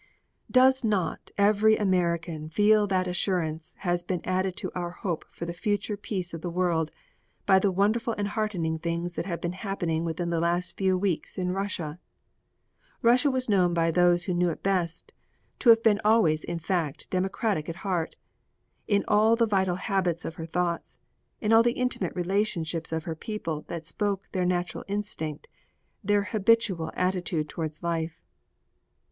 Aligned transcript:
Does 0.49 0.83
not 0.83 1.29
every 1.37 1.77
American 1.77 2.49
feel 2.49 2.87
that 2.87 3.07
assurance 3.07 3.75
has 3.77 4.01
been 4.01 4.21
added 4.23 4.55
to 4.55 4.71
our 4.73 4.89
hope 4.89 5.23
for 5.29 5.45
the 5.45 5.53
future 5.53 5.95
peace 5.95 6.33
of 6.33 6.41
the 6.41 6.49
world 6.49 6.89
by 7.45 7.59
the 7.59 7.69
wonderful 7.69 8.15
and 8.17 8.29
heartening 8.29 8.79
things 8.79 9.13
that 9.13 9.27
have 9.27 9.39
been 9.39 9.53
happening 9.53 10.03
within 10.03 10.31
the 10.31 10.39
last 10.39 10.75
few 10.75 10.97
weeks 10.97 11.37
in 11.37 11.51
Russia? 11.51 11.99
Russia 13.03 13.29
was 13.29 13.47
known 13.47 13.75
by 13.75 13.91
those 13.91 14.23
who 14.23 14.33
knew 14.33 14.49
it 14.49 14.63
best 14.63 15.13
to 15.59 15.69
have 15.69 15.83
been 15.83 16.01
always 16.03 16.43
in 16.43 16.57
fact 16.57 17.07
democratic 17.11 17.69
at 17.69 17.75
heart, 17.85 18.15
in 18.87 19.05
all 19.07 19.35
the 19.35 19.45
vital 19.45 19.75
habits 19.75 20.25
of 20.25 20.33
her 20.33 20.47
thoughts, 20.47 20.97
in 21.41 21.53
all 21.53 21.61
the 21.61 21.73
intimate 21.77 22.15
relationships 22.15 22.91
of 22.91 23.03
her 23.03 23.13
people 23.15 23.65
that 23.67 23.85
spoke 23.85 24.27
their 24.31 24.45
natural 24.47 24.83
instinct, 24.87 25.47
their 26.03 26.23
habitual 26.23 26.89
attitude 26.95 27.47
towards 27.47 27.83
life. 27.83 28.19